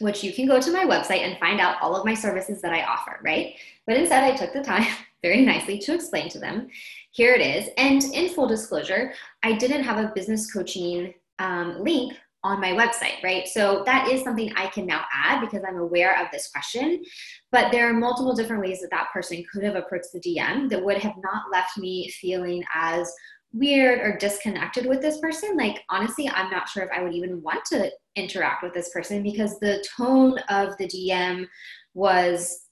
which 0.00 0.24
you 0.24 0.32
can 0.32 0.46
go 0.46 0.60
to 0.60 0.72
my 0.72 0.84
website 0.84 1.20
and 1.20 1.38
find 1.38 1.60
out 1.60 1.80
all 1.80 1.94
of 1.94 2.04
my 2.04 2.14
services 2.14 2.60
that 2.60 2.72
I 2.72 2.82
offer, 2.82 3.20
right? 3.22 3.54
But 3.86 3.96
instead, 3.96 4.24
I 4.24 4.34
took 4.36 4.52
the 4.52 4.62
time 4.62 4.86
very 5.24 5.40
nicely 5.40 5.78
to 5.78 5.94
explain 5.94 6.28
to 6.28 6.38
them. 6.38 6.68
Here 7.12 7.32
it 7.32 7.40
is. 7.40 7.70
And 7.78 8.04
in 8.12 8.28
full 8.28 8.46
disclosure, 8.46 9.14
I 9.42 9.54
didn't 9.54 9.82
have 9.82 9.96
a 9.96 10.12
business 10.14 10.52
coaching 10.52 11.14
um, 11.38 11.82
link 11.82 12.12
on 12.42 12.60
my 12.60 12.72
website, 12.72 13.22
right? 13.24 13.48
So 13.48 13.82
that 13.86 14.10
is 14.10 14.22
something 14.22 14.52
I 14.54 14.66
can 14.66 14.84
now 14.84 15.06
add 15.10 15.40
because 15.40 15.62
I'm 15.66 15.78
aware 15.78 16.20
of 16.20 16.28
this 16.30 16.50
question. 16.50 17.02
But 17.50 17.72
there 17.72 17.88
are 17.88 17.94
multiple 17.94 18.34
different 18.34 18.62
ways 18.62 18.80
that 18.82 18.90
that 18.90 19.08
person 19.14 19.42
could 19.50 19.64
have 19.64 19.76
approached 19.76 20.12
the 20.12 20.20
DM 20.20 20.68
that 20.68 20.84
would 20.84 20.98
have 20.98 21.14
not 21.22 21.44
left 21.50 21.78
me 21.78 22.10
feeling 22.20 22.62
as 22.74 23.10
weird 23.54 24.00
or 24.00 24.18
disconnected 24.18 24.84
with 24.84 25.00
this 25.00 25.20
person. 25.20 25.56
Like, 25.56 25.80
honestly, 25.88 26.28
I'm 26.28 26.50
not 26.50 26.68
sure 26.68 26.82
if 26.82 26.90
I 26.94 27.02
would 27.02 27.14
even 27.14 27.40
want 27.40 27.64
to 27.66 27.90
interact 28.14 28.62
with 28.62 28.74
this 28.74 28.90
person 28.90 29.22
because 29.22 29.58
the 29.58 29.82
tone 29.96 30.36
of 30.50 30.76
the 30.76 30.86
DM 30.86 31.46
was 31.94 32.63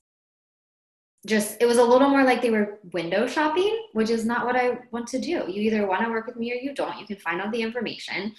just 1.27 1.57
it 1.61 1.67
was 1.67 1.79
a 1.79 1.85
little 1.85 2.09
more 2.09 2.25
like 2.25 2.43
they 2.43 2.51
were 2.51 2.81
window 2.93 3.27
shopping 3.27 3.87
which 3.93 4.11
is 4.11 4.25
not 4.25 4.45
what 4.45 4.57
i 4.57 4.79
want 4.91 5.07
to 5.07 5.21
do 5.21 5.45
you 5.49 5.63
either 5.63 5.87
want 5.87 6.05
to 6.05 6.11
work 6.11 6.27
with 6.27 6.37
me 6.37 6.53
or 6.53 6.57
you 6.57 6.75
don't 6.75 6.99
you 6.99 7.07
can 7.07 7.17
find 7.17 7.41
out 7.41 7.53
the 7.53 7.63
information 7.63 8.35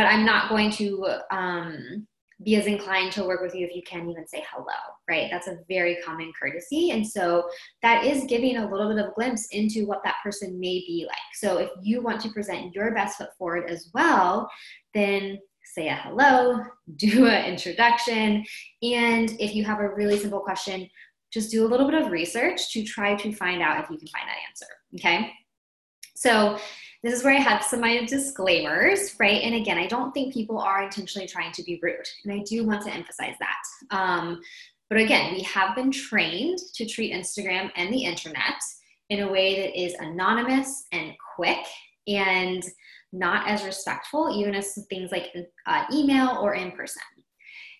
but 0.00 0.06
I'm 0.06 0.24
not 0.24 0.48
going 0.48 0.70
to 0.72 1.06
um, 1.30 2.06
be 2.42 2.56
as 2.56 2.66
inclined 2.66 3.12
to 3.12 3.24
work 3.24 3.42
with 3.42 3.54
you 3.54 3.66
if 3.66 3.74
you 3.74 3.82
can't 3.82 4.08
even 4.08 4.26
say 4.26 4.42
hello, 4.50 4.72
right? 5.08 5.28
That's 5.30 5.46
a 5.46 5.58
very 5.68 5.98
common 6.04 6.32
courtesy. 6.40 6.90
And 6.90 7.06
so 7.06 7.48
that 7.82 8.04
is 8.04 8.24
giving 8.24 8.56
a 8.56 8.70
little 8.70 8.88
bit 8.88 8.98
of 8.98 9.10
a 9.10 9.14
glimpse 9.14 9.48
into 9.48 9.86
what 9.86 10.02
that 10.04 10.16
person 10.22 10.58
may 10.58 10.78
be 10.86 11.04
like. 11.06 11.18
So 11.34 11.58
if 11.58 11.68
you 11.82 12.00
want 12.00 12.20
to 12.22 12.30
present 12.30 12.74
your 12.74 12.94
best 12.94 13.18
foot 13.18 13.28
forward 13.36 13.68
as 13.68 13.90
well, 13.92 14.50
then 14.94 15.38
say 15.64 15.88
a 15.88 15.94
hello, 15.94 16.64
do 16.96 17.26
an 17.26 17.44
introduction. 17.44 18.44
And 18.82 19.36
if 19.38 19.54
you 19.54 19.64
have 19.64 19.80
a 19.80 19.94
really 19.94 20.18
simple 20.18 20.40
question, 20.40 20.88
just 21.32 21.50
do 21.50 21.64
a 21.64 21.68
little 21.68 21.88
bit 21.88 22.00
of 22.00 22.10
research 22.10 22.72
to 22.72 22.82
try 22.84 23.14
to 23.14 23.32
find 23.32 23.62
out 23.62 23.82
if 23.82 23.90
you 23.90 23.98
can 23.98 24.08
find 24.08 24.28
that 24.28 24.36
answer. 24.48 24.66
Okay. 24.96 25.32
So 26.14 26.58
this 27.02 27.14
is 27.14 27.24
where 27.24 27.34
I 27.34 27.40
have 27.40 27.64
some 27.64 27.78
of 27.78 27.84
my 27.84 28.04
disclaimers, 28.04 29.14
right? 29.18 29.42
And 29.42 29.54
again, 29.54 29.78
I 29.78 29.86
don't 29.86 30.12
think 30.12 30.34
people 30.34 30.58
are 30.58 30.82
intentionally 30.82 31.26
trying 31.26 31.52
to 31.52 31.62
be 31.62 31.80
rude. 31.82 32.06
And 32.24 32.32
I 32.32 32.44
do 32.44 32.66
want 32.66 32.84
to 32.84 32.92
emphasize 32.92 33.36
that. 33.40 33.96
Um, 33.96 34.42
but 34.90 34.98
again, 34.98 35.32
we 35.32 35.42
have 35.42 35.74
been 35.74 35.90
trained 35.90 36.58
to 36.74 36.84
treat 36.84 37.14
Instagram 37.14 37.70
and 37.76 37.92
the 37.92 38.04
internet 38.04 38.60
in 39.08 39.20
a 39.20 39.30
way 39.30 39.62
that 39.62 39.80
is 39.80 39.94
anonymous 39.94 40.86
and 40.92 41.12
quick 41.36 41.64
and 42.06 42.62
not 43.12 43.48
as 43.48 43.64
respectful, 43.64 44.36
even 44.36 44.54
as 44.54 44.78
things 44.88 45.10
like 45.10 45.34
uh, 45.66 45.84
email 45.92 46.38
or 46.42 46.54
in 46.54 46.72
person. 46.72 47.02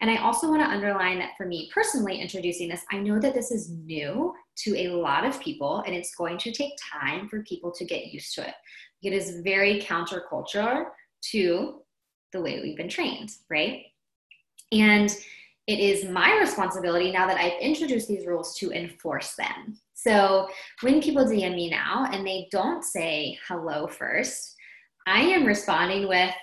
And 0.01 0.11
I 0.11 0.17
also 0.17 0.49
want 0.49 0.63
to 0.63 0.69
underline 0.69 1.19
that 1.19 1.37
for 1.37 1.47
me 1.47 1.71
personally, 1.75 2.21
introducing 2.21 2.69
this, 2.69 2.85
I 2.91 2.99
know 2.99 3.21
that 3.21 3.35
this 3.35 3.51
is 3.51 3.71
new 3.71 4.35
to 4.65 4.77
a 4.77 4.89
lot 4.89 5.27
of 5.27 5.41
people 5.41 5.83
and 5.87 5.95
it's 5.95 6.15
going 6.15 6.39
to 6.39 6.53
take 6.53 6.73
time 6.93 7.29
for 7.29 7.43
people 7.43 7.71
to 7.73 7.85
get 7.85 8.07
used 8.07 8.35
to 8.37 8.49
it. 8.49 8.55
It 9.03 9.13
is 9.13 9.41
very 9.43 9.81
counterculture 9.81 10.87
to 11.33 11.83
the 12.33 12.41
way 12.41 12.61
we've 12.61 12.77
been 12.77 12.89
trained, 12.89 13.31
right? 13.51 13.83
And 14.73 15.15
it 15.67 15.79
is 15.79 16.05
my 16.09 16.37
responsibility 16.39 17.13
now 17.13 17.27
that 17.27 17.39
I've 17.39 17.61
introduced 17.61 18.09
these 18.09 18.27
rules 18.27 18.57
to 18.59 18.73
enforce 18.73 19.35
them. 19.35 19.79
So 19.95 20.49
when 20.81 21.03
people 21.03 21.25
DM 21.25 21.55
me 21.55 21.71
now 21.71 22.09
and 22.11 22.27
they 22.27 22.49
don't 22.51 22.83
say 22.83 23.39
hello 23.47 23.87
first, 23.87 24.57
I 25.07 25.21
am 25.21 25.45
responding 25.45 26.09
with, 26.09 26.35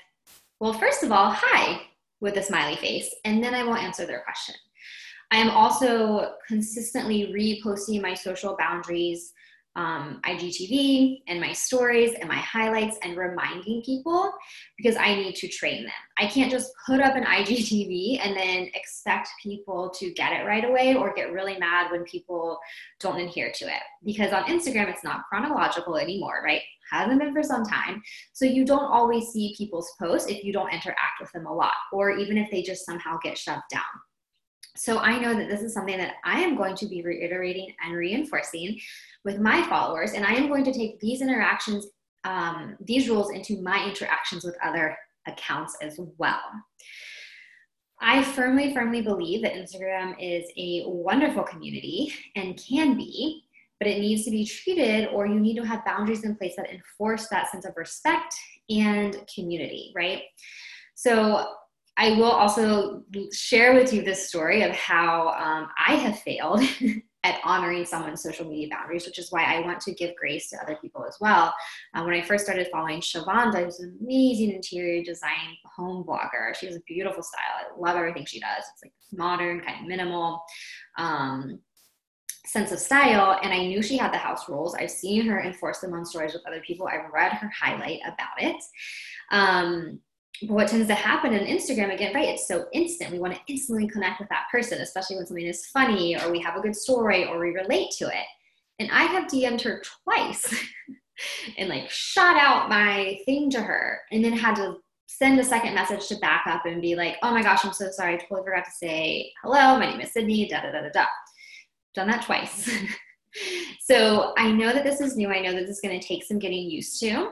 well, 0.59 0.73
first 0.73 1.03
of 1.03 1.11
all, 1.11 1.31
hi, 1.31 1.86
with 2.19 2.37
a 2.37 2.43
smiley 2.43 2.75
face, 2.75 3.13
and 3.25 3.43
then 3.43 3.53
I 3.53 3.63
will 3.63 3.75
answer 3.75 4.05
their 4.05 4.21
question. 4.21 4.55
I 5.31 5.37
am 5.37 5.49
also 5.49 6.33
consistently 6.47 7.33
reposting 7.35 8.01
my 8.01 8.13
social 8.13 8.55
boundaries 8.57 9.33
um, 9.77 10.19
IGTV 10.25 11.21
and 11.27 11.39
my 11.39 11.53
stories 11.53 12.15
and 12.19 12.27
my 12.27 12.35
highlights 12.35 12.97
and 13.03 13.15
reminding 13.15 13.83
people 13.83 14.31
because 14.75 14.97
I 14.97 15.13
need 15.13 15.35
to 15.35 15.47
train 15.47 15.83
them. 15.83 15.93
I 16.17 16.25
can't 16.25 16.51
just 16.51 16.71
put 16.87 16.99
up 16.99 17.15
an 17.15 17.23
IGTV 17.23 18.19
and 18.23 18.35
then 18.35 18.71
expect 18.73 19.29
people 19.41 19.91
to 19.99 20.11
get 20.13 20.33
it 20.33 20.45
right 20.45 20.65
away 20.65 20.95
or 20.95 21.13
get 21.13 21.31
really 21.31 21.59
mad 21.59 21.91
when 21.91 22.03
people 22.05 22.59
don't 22.99 23.19
adhere 23.19 23.51
to 23.53 23.65
it 23.65 23.83
because 24.03 24.33
on 24.33 24.45
Instagram 24.45 24.89
it's 24.89 25.03
not 25.03 25.21
chronological 25.29 25.95
anymore, 25.95 26.41
right? 26.43 26.61
Hasn't 26.91 27.19
been 27.19 27.33
for 27.33 27.43
some 27.43 27.63
time. 27.63 28.01
So 28.33 28.45
you 28.45 28.65
don't 28.65 28.91
always 28.91 29.27
see 29.27 29.53
people's 29.55 29.93
posts 30.01 30.27
if 30.27 30.43
you 30.43 30.51
don't 30.51 30.73
interact 30.73 31.21
with 31.21 31.31
them 31.33 31.45
a 31.45 31.53
lot 31.53 31.73
or 31.93 32.11
even 32.11 32.37
if 32.37 32.49
they 32.49 32.63
just 32.63 32.83
somehow 32.83 33.19
get 33.23 33.37
shoved 33.37 33.61
down. 33.71 33.83
So 34.75 34.99
I 34.99 35.17
know 35.19 35.33
that 35.33 35.49
this 35.49 35.61
is 35.61 35.73
something 35.73 35.97
that 35.97 36.15
I 36.23 36.39
am 36.41 36.55
going 36.55 36.75
to 36.75 36.87
be 36.87 37.01
reiterating 37.01 37.73
and 37.83 37.95
reinforcing 37.95 38.79
with 39.25 39.39
my 39.39 39.67
followers, 39.67 40.13
and 40.13 40.23
I 40.23 40.33
am 40.33 40.47
going 40.47 40.63
to 40.65 40.73
take 40.73 40.99
these 40.99 41.21
interactions, 41.21 41.87
um, 42.23 42.77
these 42.81 43.09
rules 43.09 43.31
into 43.31 43.61
my 43.61 43.83
interactions 43.87 44.45
with 44.45 44.55
other 44.63 44.95
accounts 45.27 45.75
as 45.81 45.99
well. 46.17 46.39
I 47.99 48.23
firmly, 48.23 48.73
firmly 48.73 49.01
believe 49.01 49.41
that 49.41 49.55
Instagram 49.55 50.15
is 50.19 50.45
a 50.57 50.83
wonderful 50.85 51.43
community 51.43 52.13
and 52.35 52.61
can 52.63 52.95
be, 52.95 53.43
but 53.79 53.87
it 53.87 53.99
needs 53.99 54.23
to 54.25 54.31
be 54.31 54.45
treated, 54.45 55.09
or 55.09 55.25
you 55.25 55.39
need 55.39 55.55
to 55.55 55.65
have 55.65 55.83
boundaries 55.85 56.23
in 56.23 56.35
place 56.35 56.55
that 56.57 56.69
enforce 56.69 57.27
that 57.29 57.51
sense 57.51 57.65
of 57.65 57.73
respect 57.75 58.35
and 58.69 59.17
community, 59.33 59.91
right? 59.95 60.21
So 60.93 61.53
I 61.97 62.11
will 62.11 62.25
also 62.25 63.03
share 63.33 63.73
with 63.73 63.91
you 63.91 64.03
this 64.03 64.29
story 64.29 64.61
of 64.61 64.71
how 64.71 65.29
um, 65.29 65.69
I 65.87 65.95
have 65.95 66.19
failed 66.19 66.61
at 67.23 67.39
honoring 67.43 67.85
someone's 67.85 68.21
social 68.21 68.47
media 68.47 68.69
boundaries, 68.69 69.05
which 69.05 69.17
is 69.17 69.31
why 69.31 69.43
I 69.43 69.61
want 69.61 69.81
to 69.81 69.93
give 69.93 70.15
grace 70.15 70.49
to 70.51 70.57
other 70.61 70.77
people 70.79 71.03
as 71.05 71.17
well. 71.19 71.53
Um, 71.95 72.05
when 72.05 72.13
I 72.13 72.21
first 72.21 72.45
started 72.45 72.67
following 72.71 73.01
Shavonda, 73.01 73.65
who's 73.65 73.79
an 73.79 73.97
amazing 73.99 74.51
interior 74.51 75.03
design 75.03 75.57
home 75.65 76.05
blogger. 76.05 76.55
She 76.55 76.67
has 76.67 76.75
a 76.75 76.81
beautiful 76.87 77.23
style. 77.23 77.41
I 77.59 77.79
love 77.79 77.97
everything 77.97 78.25
she 78.25 78.39
does. 78.39 78.63
It's 78.73 78.83
like 78.83 78.93
modern, 79.11 79.61
kind 79.61 79.81
of 79.81 79.87
minimal. 79.87 80.43
Um, 80.97 81.59
sense 82.45 82.71
of 82.71 82.79
style 82.79 83.37
and 83.43 83.53
I 83.53 83.65
knew 83.65 83.81
she 83.81 83.97
had 83.97 84.13
the 84.13 84.17
house 84.17 84.47
rules. 84.47 84.73
I've 84.73 84.89
seen 84.89 85.27
her 85.27 85.41
enforce 85.41 85.79
them 85.79 85.93
on 85.93 86.05
stories 86.05 86.33
with 86.33 86.47
other 86.47 86.61
people. 86.65 86.87
I've 86.87 87.11
read 87.11 87.33
her 87.33 87.51
highlight 87.59 87.99
about 88.05 88.37
it. 88.41 88.63
Um, 89.31 89.99
what 90.45 90.67
tends 90.67 90.87
to 90.87 90.93
happen 90.93 91.33
in 91.33 91.45
Instagram 91.45 91.93
again, 91.93 92.13
right? 92.13 92.29
It's 92.29 92.47
so 92.47 92.65
instant. 92.73 93.11
We 93.11 93.19
want 93.19 93.33
to 93.33 93.41
instantly 93.47 93.87
connect 93.87 94.19
with 94.19 94.29
that 94.29 94.45
person, 94.51 94.81
especially 94.81 95.15
when 95.15 95.25
something 95.25 95.45
is 95.45 95.67
funny 95.67 96.15
or 96.17 96.31
we 96.31 96.39
have 96.41 96.55
a 96.55 96.61
good 96.61 96.75
story 96.75 97.25
or 97.25 97.39
we 97.39 97.51
relate 97.51 97.91
to 97.97 98.07
it. 98.07 98.25
And 98.79 98.91
I 98.91 99.03
have 99.03 99.27
DM'd 99.27 99.61
her 99.61 99.81
twice 100.03 100.53
and 101.57 101.69
like 101.69 101.89
shot 101.89 102.37
out 102.39 102.69
my 102.69 103.19
thing 103.25 103.49
to 103.51 103.61
her 103.61 104.01
and 104.11 104.23
then 104.23 104.33
had 104.33 104.55
to 104.57 104.77
send 105.07 105.39
a 105.39 105.43
second 105.43 105.73
message 105.73 106.07
to 106.07 106.17
back 106.17 106.45
up 106.45 106.65
and 106.65 106.81
be 106.81 106.95
like, 106.95 107.15
oh 107.23 107.31
my 107.31 107.41
gosh, 107.41 107.65
I'm 107.65 107.73
so 107.73 107.89
sorry. 107.89 108.13
I 108.13 108.17
totally 108.17 108.43
forgot 108.43 108.65
to 108.65 108.71
say 108.71 109.31
hello. 109.41 109.79
My 109.79 109.89
name 109.89 110.01
is 110.01 110.11
Sydney, 110.11 110.47
da 110.47 110.61
da 110.61 110.71
da 110.71 110.81
da 110.81 110.89
da. 110.89 111.05
Done 111.95 112.07
that 112.09 112.23
twice. 112.23 112.69
so 113.79 114.33
I 114.37 114.51
know 114.51 114.71
that 114.71 114.83
this 114.83 115.01
is 115.01 115.15
new. 115.15 115.29
I 115.29 115.39
know 115.39 115.53
that 115.53 115.61
this 115.61 115.77
is 115.77 115.81
going 115.81 115.99
to 115.99 116.07
take 116.07 116.23
some 116.23 116.37
getting 116.37 116.69
used 116.69 116.99
to 116.99 117.31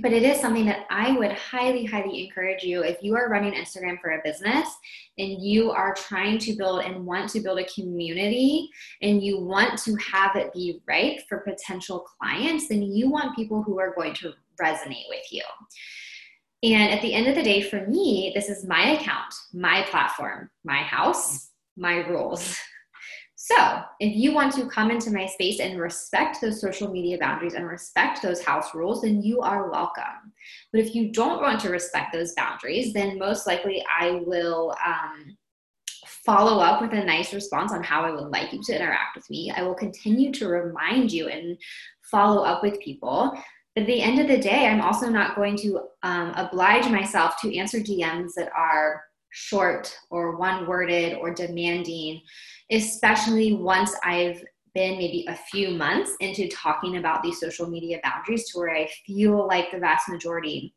but 0.00 0.12
it 0.12 0.22
is 0.22 0.40
something 0.40 0.66
that 0.66 0.86
I 0.90 1.12
would 1.12 1.32
highly, 1.32 1.84
highly 1.84 2.24
encourage 2.24 2.62
you 2.62 2.82
if 2.82 3.02
you 3.02 3.16
are 3.16 3.30
running 3.30 3.54
Instagram 3.54 4.00
for 4.00 4.10
a 4.10 4.22
business 4.22 4.68
and 5.18 5.42
you 5.42 5.70
are 5.70 5.94
trying 5.94 6.38
to 6.40 6.54
build 6.54 6.84
and 6.84 7.06
want 7.06 7.30
to 7.30 7.40
build 7.40 7.58
a 7.58 7.64
community 7.64 8.68
and 9.00 9.22
you 9.22 9.40
want 9.40 9.78
to 9.84 9.94
have 9.96 10.36
it 10.36 10.52
be 10.52 10.80
right 10.86 11.22
for 11.28 11.38
potential 11.38 12.00
clients, 12.00 12.68
then 12.68 12.82
you 12.82 13.10
want 13.10 13.36
people 13.36 13.62
who 13.62 13.78
are 13.78 13.94
going 13.94 14.14
to 14.14 14.32
resonate 14.60 15.08
with 15.08 15.24
you. 15.30 15.42
And 16.62 16.92
at 16.92 17.02
the 17.02 17.14
end 17.14 17.26
of 17.28 17.34
the 17.34 17.42
day, 17.42 17.62
for 17.62 17.86
me, 17.86 18.32
this 18.34 18.48
is 18.48 18.66
my 18.66 18.90
account, 18.92 19.32
my 19.52 19.82
platform, 19.82 20.50
my 20.64 20.82
house, 20.82 21.50
my 21.76 22.06
rules. 22.06 22.58
So, 23.48 23.80
if 24.00 24.16
you 24.16 24.34
want 24.34 24.52
to 24.54 24.66
come 24.66 24.90
into 24.90 25.12
my 25.12 25.24
space 25.26 25.60
and 25.60 25.78
respect 25.78 26.40
those 26.40 26.60
social 26.60 26.90
media 26.90 27.16
boundaries 27.16 27.54
and 27.54 27.64
respect 27.64 28.20
those 28.20 28.42
house 28.42 28.74
rules, 28.74 29.02
then 29.02 29.22
you 29.22 29.40
are 29.40 29.70
welcome. 29.70 30.32
But 30.72 30.80
if 30.80 30.96
you 30.96 31.12
don't 31.12 31.40
want 31.40 31.60
to 31.60 31.70
respect 31.70 32.12
those 32.12 32.34
boundaries, 32.34 32.92
then 32.92 33.20
most 33.20 33.46
likely 33.46 33.84
I 33.88 34.20
will 34.26 34.74
um, 34.84 35.36
follow 36.24 36.60
up 36.60 36.82
with 36.82 36.92
a 36.92 37.04
nice 37.04 37.32
response 37.32 37.70
on 37.70 37.84
how 37.84 38.02
I 38.02 38.10
would 38.10 38.32
like 38.32 38.52
you 38.52 38.60
to 38.64 38.74
interact 38.74 39.14
with 39.14 39.30
me. 39.30 39.52
I 39.56 39.62
will 39.62 39.76
continue 39.76 40.32
to 40.32 40.48
remind 40.48 41.12
you 41.12 41.28
and 41.28 41.56
follow 42.10 42.42
up 42.42 42.64
with 42.64 42.80
people. 42.80 43.30
But 43.76 43.82
at 43.82 43.86
the 43.86 44.02
end 44.02 44.18
of 44.18 44.26
the 44.26 44.38
day, 44.38 44.66
I'm 44.66 44.80
also 44.80 45.08
not 45.08 45.36
going 45.36 45.56
to 45.58 45.82
um, 46.02 46.32
oblige 46.34 46.90
myself 46.90 47.40
to 47.42 47.56
answer 47.56 47.78
DMs 47.78 48.32
that 48.36 48.50
are 48.58 49.04
short 49.30 49.96
or 50.10 50.36
one 50.36 50.66
worded 50.66 51.18
or 51.18 51.32
demanding 51.32 52.22
especially 52.70 53.52
once 53.52 53.94
I've 54.04 54.42
been 54.74 54.98
maybe 54.98 55.24
a 55.28 55.34
few 55.34 55.70
months 55.70 56.12
into 56.20 56.48
talking 56.48 56.98
about 56.98 57.22
these 57.22 57.40
social 57.40 57.66
media 57.66 57.98
boundaries 58.04 58.48
to 58.50 58.58
where 58.58 58.76
I 58.76 58.88
feel 59.06 59.46
like 59.46 59.70
the 59.70 59.78
vast 59.78 60.08
majority 60.08 60.74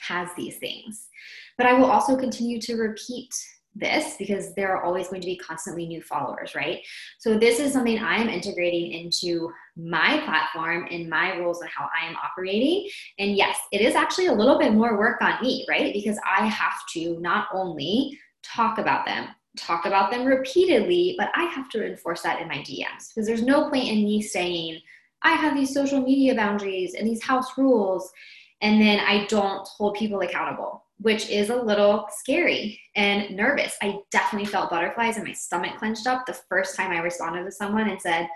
has 0.00 0.28
these 0.36 0.58
things. 0.58 1.08
But 1.56 1.66
I 1.66 1.72
will 1.74 1.90
also 1.90 2.16
continue 2.16 2.60
to 2.60 2.76
repeat 2.76 3.32
this 3.74 4.16
because 4.18 4.54
there 4.54 4.76
are 4.76 4.84
always 4.84 5.08
going 5.08 5.20
to 5.20 5.26
be 5.26 5.36
constantly 5.36 5.86
new 5.86 6.00
followers, 6.02 6.54
right? 6.54 6.80
So 7.18 7.38
this 7.38 7.58
is 7.58 7.72
something 7.72 7.98
I'm 7.98 8.28
integrating 8.28 8.92
into 8.92 9.50
my 9.76 10.20
platform 10.24 10.86
and 10.90 11.08
my 11.08 11.36
rules 11.36 11.60
and 11.60 11.70
how 11.70 11.88
I 12.00 12.06
am 12.06 12.16
operating. 12.16 12.88
And 13.18 13.36
yes, 13.36 13.58
it 13.72 13.80
is 13.80 13.94
actually 13.94 14.26
a 14.26 14.32
little 14.32 14.58
bit 14.58 14.74
more 14.74 14.98
work 14.98 15.20
on 15.22 15.40
me, 15.42 15.66
right? 15.68 15.92
Because 15.92 16.18
I 16.24 16.46
have 16.46 16.86
to 16.92 17.18
not 17.20 17.48
only 17.52 18.18
talk 18.44 18.78
about 18.78 19.06
them, 19.06 19.28
talk 19.56 19.86
about 19.86 20.10
them 20.10 20.24
repeatedly, 20.24 21.14
but 21.18 21.30
I 21.34 21.44
have 21.44 21.68
to 21.70 21.86
enforce 21.86 22.22
that 22.22 22.40
in 22.40 22.48
my 22.48 22.58
DMs 22.58 23.08
because 23.08 23.26
there's 23.26 23.42
no 23.42 23.70
point 23.70 23.88
in 23.88 24.04
me 24.04 24.20
saying, 24.20 24.80
I 25.22 25.32
have 25.32 25.54
these 25.54 25.72
social 25.72 26.00
media 26.00 26.34
boundaries 26.34 26.94
and 26.94 27.06
these 27.06 27.22
house 27.22 27.56
rules, 27.56 28.12
and 28.60 28.80
then 28.80 29.00
I 29.00 29.26
don't 29.26 29.66
hold 29.66 29.94
people 29.94 30.20
accountable, 30.20 30.84
which 30.98 31.28
is 31.30 31.50
a 31.50 31.56
little 31.56 32.06
scary 32.10 32.80
and 32.94 33.34
nervous. 33.34 33.76
I 33.80 34.00
definitely 34.10 34.48
felt 34.48 34.70
butterflies 34.70 35.16
and 35.16 35.26
my 35.26 35.32
stomach 35.32 35.78
clenched 35.78 36.06
up 36.06 36.26
the 36.26 36.38
first 36.48 36.76
time 36.76 36.90
I 36.90 36.98
responded 36.98 37.44
to 37.44 37.52
someone 37.52 37.88
and 37.88 38.00
said, 38.00 38.28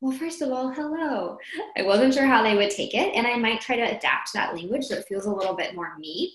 well, 0.00 0.16
first 0.16 0.42
of 0.42 0.52
all, 0.52 0.70
hello. 0.70 1.38
I 1.76 1.82
wasn't 1.82 2.14
sure 2.14 2.26
how 2.26 2.42
they 2.42 2.54
would 2.54 2.70
take 2.70 2.94
it, 2.94 3.14
and 3.14 3.26
I 3.26 3.36
might 3.36 3.60
try 3.60 3.74
to 3.74 3.96
adapt 3.96 4.32
that 4.32 4.54
language 4.54 4.84
so 4.84 4.94
it 4.94 5.06
feels 5.08 5.26
a 5.26 5.32
little 5.32 5.56
bit 5.56 5.74
more 5.74 5.98
me. 5.98 6.32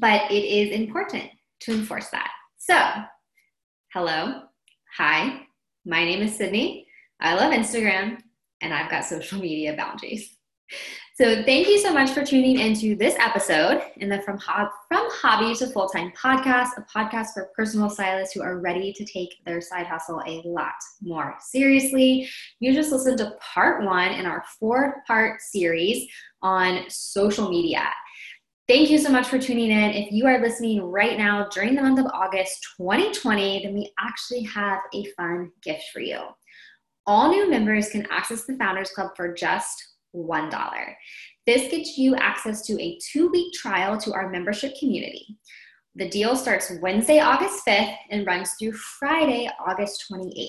But 0.00 0.30
it 0.30 0.44
is 0.44 0.72
important 0.72 1.30
to 1.60 1.72
enforce 1.72 2.08
that. 2.08 2.30
So, 2.70 2.78
hello, 3.92 4.42
hi, 4.96 5.40
my 5.84 6.04
name 6.04 6.22
is 6.22 6.36
Sydney. 6.36 6.86
I 7.20 7.34
love 7.34 7.52
Instagram, 7.52 8.18
and 8.60 8.72
I've 8.72 8.88
got 8.88 9.04
social 9.04 9.40
media 9.40 9.74
boundaries. 9.76 10.36
So 11.16 11.42
thank 11.42 11.66
you 11.66 11.80
so 11.80 11.92
much 11.92 12.10
for 12.10 12.24
tuning 12.24 12.60
into 12.60 12.94
this 12.94 13.16
episode 13.18 13.82
in 13.96 14.08
the 14.08 14.22
From, 14.22 14.38
Hob- 14.38 14.70
From 14.86 15.08
Hobby 15.10 15.52
to 15.56 15.66
Full-Time 15.66 16.12
podcast, 16.12 16.68
a 16.76 16.86
podcast 16.96 17.34
for 17.34 17.50
personal 17.56 17.90
stylists 17.90 18.34
who 18.34 18.42
are 18.42 18.60
ready 18.60 18.92
to 18.92 19.04
take 19.04 19.30
their 19.44 19.60
side 19.60 19.86
hustle 19.86 20.22
a 20.28 20.40
lot 20.44 20.70
more 21.02 21.34
seriously. 21.40 22.28
You 22.60 22.72
just 22.72 22.92
listened 22.92 23.18
to 23.18 23.34
part 23.40 23.84
one 23.84 24.12
in 24.12 24.26
our 24.26 24.44
four-part 24.60 25.40
series 25.40 26.06
on 26.40 26.84
social 26.88 27.50
media. 27.50 27.90
Thank 28.70 28.88
you 28.88 28.98
so 28.98 29.10
much 29.10 29.26
for 29.26 29.36
tuning 29.36 29.72
in. 29.72 29.90
If 29.90 30.12
you 30.12 30.28
are 30.28 30.40
listening 30.40 30.80
right 30.80 31.18
now 31.18 31.48
during 31.48 31.74
the 31.74 31.82
month 31.82 31.98
of 31.98 32.06
August 32.14 32.64
2020, 32.76 33.64
then 33.64 33.74
we 33.74 33.92
actually 33.98 34.44
have 34.44 34.78
a 34.94 35.06
fun 35.16 35.50
gift 35.60 35.82
for 35.92 35.98
you. 35.98 36.20
All 37.04 37.30
new 37.30 37.50
members 37.50 37.88
can 37.88 38.06
access 38.12 38.44
the 38.44 38.56
Founders 38.58 38.92
Club 38.92 39.10
for 39.16 39.34
just 39.34 39.96
$1. 40.14 40.94
This 41.46 41.68
gets 41.68 41.98
you 41.98 42.14
access 42.14 42.64
to 42.66 42.80
a 42.80 42.96
two 43.10 43.28
week 43.30 43.52
trial 43.54 43.98
to 43.98 44.12
our 44.12 44.30
membership 44.30 44.74
community. 44.78 45.36
The 45.96 46.08
deal 46.08 46.36
starts 46.36 46.72
Wednesday, 46.80 47.18
August 47.18 47.66
5th 47.66 47.96
and 48.12 48.24
runs 48.24 48.52
through 48.56 48.74
Friday, 48.74 49.50
August 49.66 50.04
28th. 50.08 50.46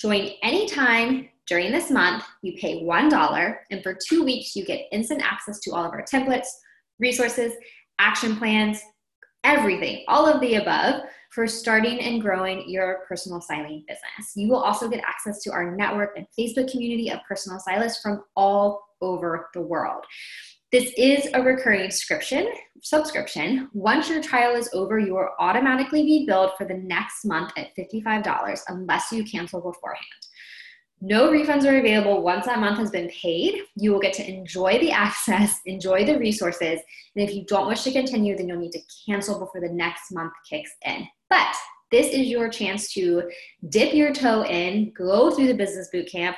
Join 0.00 0.30
anytime 0.42 1.28
during 1.46 1.70
this 1.70 1.90
month. 1.90 2.24
You 2.40 2.54
pay 2.58 2.82
$1, 2.82 3.56
and 3.70 3.82
for 3.82 3.94
two 4.08 4.24
weeks, 4.24 4.56
you 4.56 4.64
get 4.64 4.86
instant 4.90 5.20
access 5.22 5.60
to 5.60 5.72
all 5.72 5.84
of 5.84 5.92
our 5.92 6.02
templates, 6.02 6.48
resources, 7.02 7.52
action 7.98 8.36
plans, 8.36 8.80
everything, 9.44 10.04
all 10.08 10.24
of 10.24 10.40
the 10.40 10.54
above 10.54 11.02
for 11.30 11.46
starting 11.46 12.00
and 12.00 12.22
growing 12.22 12.68
your 12.68 13.00
personal 13.08 13.40
styling 13.40 13.84
business. 13.88 14.32
You 14.36 14.48
will 14.48 14.62
also 14.62 14.88
get 14.88 15.02
access 15.04 15.42
to 15.42 15.52
our 15.52 15.74
network 15.74 16.16
and 16.16 16.26
Facebook 16.38 16.70
community 16.70 17.10
of 17.10 17.20
personal 17.28 17.58
stylists 17.58 18.00
from 18.00 18.22
all 18.36 18.82
over 19.00 19.48
the 19.52 19.60
world. 19.60 20.04
This 20.70 20.92
is 20.96 21.28
a 21.34 21.42
recurring 21.42 21.90
subscription. 21.90 22.48
Subscription. 22.82 23.68
Once 23.74 24.08
your 24.08 24.22
trial 24.22 24.54
is 24.54 24.70
over, 24.72 24.98
you 24.98 25.14
will 25.14 25.28
automatically 25.38 26.02
be 26.02 26.24
billed 26.26 26.52
for 26.56 26.66
the 26.66 26.74
next 26.74 27.24
month 27.24 27.52
at 27.56 27.76
$55 27.76 28.60
unless 28.68 29.12
you 29.12 29.24
cancel 29.24 29.60
beforehand. 29.60 30.06
No 31.04 31.32
refunds 31.32 31.64
are 31.64 31.78
available 31.78 32.22
once 32.22 32.46
that 32.46 32.60
month 32.60 32.78
has 32.78 32.92
been 32.92 33.08
paid. 33.08 33.62
You 33.74 33.92
will 33.92 33.98
get 33.98 34.12
to 34.14 34.28
enjoy 34.28 34.78
the 34.78 34.92
access, 35.06 35.60
enjoy 35.66 36.06
the 36.06 36.16
resources, 36.16 36.80
and 37.16 37.28
if 37.28 37.34
you 37.34 37.44
don't 37.44 37.66
wish 37.66 37.82
to 37.82 37.90
continue, 37.90 38.36
then 38.36 38.46
you'll 38.46 38.60
need 38.60 38.70
to 38.70 38.80
cancel 39.04 39.40
before 39.40 39.60
the 39.60 39.68
next 39.68 40.12
month 40.12 40.32
kicks 40.48 40.70
in. 40.86 41.08
But 41.28 41.52
this 41.90 42.06
is 42.06 42.28
your 42.28 42.48
chance 42.48 42.92
to 42.94 43.24
dip 43.68 43.94
your 43.94 44.12
toe 44.12 44.44
in, 44.44 44.92
go 44.96 45.32
through 45.32 45.48
the 45.48 45.54
business 45.54 45.88
boot 45.92 46.08
camp, 46.08 46.36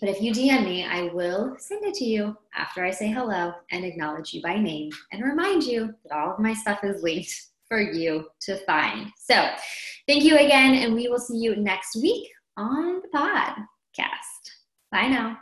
but 0.00 0.08
if 0.08 0.20
you 0.20 0.32
DM 0.32 0.64
me, 0.64 0.84
I 0.84 1.04
will 1.14 1.56
send 1.58 1.84
it 1.84 1.94
to 1.94 2.04
you 2.04 2.36
after 2.54 2.84
I 2.84 2.90
say 2.90 3.10
hello 3.10 3.52
and 3.70 3.84
acknowledge 3.84 4.34
you 4.34 4.42
by 4.42 4.58
name 4.58 4.90
and 5.12 5.22
remind 5.22 5.64
you 5.64 5.94
that 6.04 6.16
all 6.16 6.32
of 6.32 6.38
my 6.38 6.54
stuff 6.54 6.84
is 6.84 7.02
linked 7.02 7.32
for 7.68 7.80
you 7.80 8.26
to 8.42 8.56
find. 8.64 9.10
So 9.18 9.48
thank 10.06 10.24
you 10.24 10.36
again, 10.36 10.74
and 10.74 10.94
we 10.94 11.08
will 11.08 11.18
see 11.18 11.36
you 11.36 11.56
next 11.56 11.96
week 11.96 12.28
on 12.56 13.00
the 13.02 13.08
pod 13.08 13.54
podcast. 13.98 14.52
Bye 14.90 15.08
now. 15.08 15.38